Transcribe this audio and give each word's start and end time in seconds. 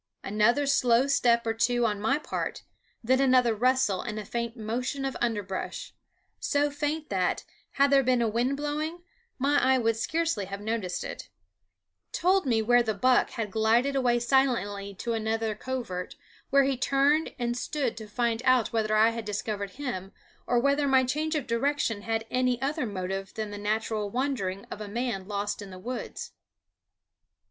Another 0.23 0.65
slow 0.65 1.05
step 1.05 1.45
or 1.45 1.53
two 1.53 1.85
on 1.85 2.01
my 2.01 2.17
part, 2.17 2.63
then 3.03 3.19
another 3.19 3.53
rustle 3.53 4.01
and 4.01 4.17
a 4.17 4.25
faint 4.25 4.57
motion 4.57 5.05
of 5.05 5.15
underbrush 5.21 5.93
so 6.39 6.71
faint 6.71 7.09
that, 7.09 7.45
had 7.73 7.91
there 7.91 8.01
been 8.01 8.19
a 8.19 8.27
wind 8.27 8.57
blowing, 8.57 9.03
my 9.37 9.59
eye 9.63 9.77
would 9.77 9.95
scarcely 9.95 10.45
have 10.45 10.59
noticed 10.59 11.03
it 11.03 11.29
told 12.11 12.47
me 12.47 12.63
where 12.63 12.81
the 12.81 12.95
buck 12.95 13.29
had 13.29 13.51
glided 13.51 13.95
away 13.95 14.19
silently 14.19 14.95
to 14.95 15.13
another 15.13 15.53
covert, 15.53 16.15
where 16.49 16.63
he 16.63 16.75
turned 16.75 17.35
and 17.37 17.55
stood 17.55 17.95
to 17.95 18.07
find 18.07 18.41
out 18.43 18.73
whether 18.73 18.95
I 18.95 19.11
had 19.11 19.23
discovered 19.23 19.73
him, 19.73 20.13
or 20.47 20.57
whether 20.59 20.87
my 20.87 21.03
change 21.03 21.35
of 21.35 21.45
direction 21.45 22.01
had 22.01 22.25
any 22.31 22.59
other 22.59 22.87
motive 22.87 23.35
than 23.35 23.51
the 23.51 23.59
natural 23.59 24.09
wandering 24.09 24.65
of 24.71 24.81
a 24.81 24.87
man 24.87 25.27
lost 25.27 25.61
in 25.61 25.69
the 25.69 25.77
woods. 25.77 26.31